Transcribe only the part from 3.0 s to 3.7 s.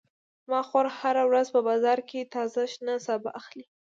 سابه اخلي